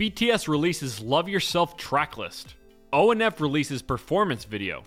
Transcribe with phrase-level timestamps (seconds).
[0.00, 2.54] BTS releases Love Yourself tracklist.
[2.94, 4.84] ONF releases performance video.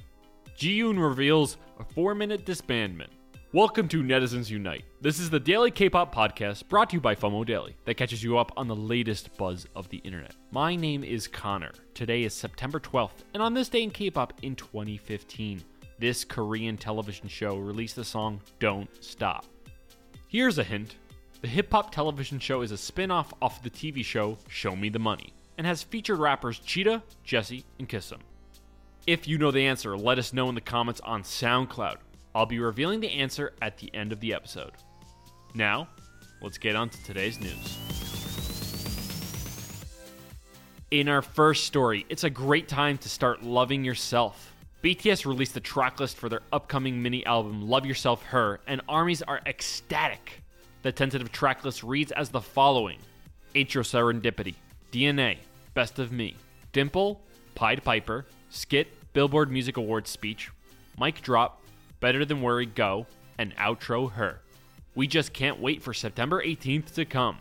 [0.57, 3.09] Jiyoon reveals a four minute disbandment.
[3.53, 4.83] Welcome to Netizens Unite.
[5.01, 8.23] This is the daily K pop podcast brought to you by FOMO Daily that catches
[8.23, 10.33] you up on the latest buzz of the internet.
[10.49, 11.73] My name is Connor.
[11.93, 15.63] Today is September 12th, and on this day in K pop in 2015,
[15.99, 19.45] this Korean television show released the song Don't Stop.
[20.27, 20.95] Here's a hint
[21.41, 24.89] the hip hop television show is a spin off of the TV show Show Me
[24.89, 28.19] the Money and has featured rappers Cheetah, Jessi, and Kisum.
[29.07, 31.97] If you know the answer, let us know in the comments on SoundCloud.
[32.33, 34.71] I'll be revealing the answer at the end of the episode.
[35.53, 35.87] Now,
[36.41, 37.77] let's get on to today's news.
[40.91, 44.53] In our first story, it's a great time to start loving yourself.
[44.83, 49.41] BTS released the tracklist for their upcoming mini album Love Yourself Her, and armies are
[49.45, 50.41] ecstatic.
[50.85, 52.99] The tentative tracklist reads as the following
[53.55, 54.53] Intro Serendipity,
[54.91, 55.37] DNA,
[55.73, 56.35] Best of Me,
[56.73, 57.19] Dimple,
[57.55, 60.51] Pied Piper, Skit, Billboard Music Awards speech,
[60.99, 61.63] Mic Drop,
[62.01, 63.07] Better Than Worry Go,
[63.39, 64.41] and Outro Her.
[64.93, 67.39] We just can't wait for September 18th to come.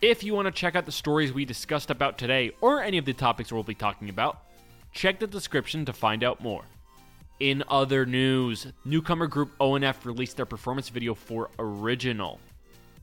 [0.00, 3.04] If you want to check out the stories we discussed about today or any of
[3.04, 4.44] the topics we'll be talking about,
[4.94, 6.64] check the description to find out more.
[7.38, 12.40] In other news, newcomer group ONF released their performance video for Original.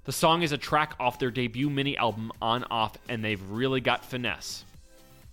[0.09, 3.79] The song is a track off their debut mini album On Off, and they've really
[3.79, 4.65] got finesse.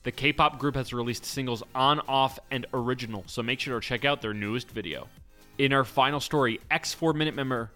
[0.02, 3.86] The K pop group has released singles On, Off, and Original, so make sure to
[3.86, 5.08] check out their newest video.
[5.56, 7.70] In our final story, ex 4 Minute member.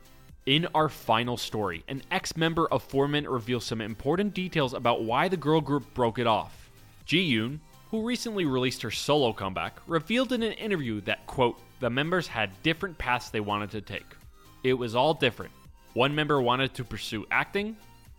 [0.45, 5.03] In our final story, an ex member of 4 Minute reveals some important details about
[5.03, 6.69] why the girl group broke it off.
[7.07, 12.27] Jiyoon, who recently released her solo comeback, revealed in an interview that, quote, the members
[12.27, 14.05] had different paths they wanted to take.
[14.63, 15.53] It was all different.
[15.95, 17.77] One member wanted to pursue acting,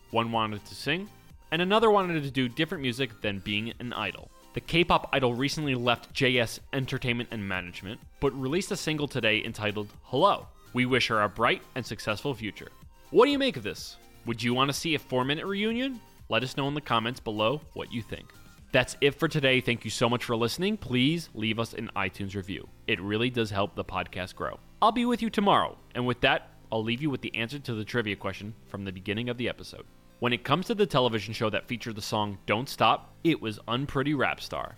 [0.10, 1.10] one wanted to sing,
[1.52, 4.30] and another wanted to do different music than being an idol.
[4.54, 9.42] The K pop idol recently left JS Entertainment and Management, but released a single today
[9.46, 10.48] entitled Hello.
[10.74, 12.68] We wish her a bright and successful future.
[13.12, 13.96] What do you make of this?
[14.26, 16.02] Would you want to see a four minute reunion?
[16.28, 18.34] Let us know in the comments below what you think.
[18.74, 19.62] That's it for today.
[19.62, 20.76] Thank you so much for listening.
[20.76, 22.68] Please leave us an iTunes review.
[22.88, 24.60] It really does help the podcast grow.
[24.81, 25.78] I'll be with you tomorrow.
[25.94, 28.94] And with that, I'll leave you with the answer to the trivia question from the
[28.94, 29.86] beginning of the episode.
[30.20, 33.59] When it comes to the television show that featured the song Don't Stop, it was
[33.68, 34.76] Unpretty Rap Star.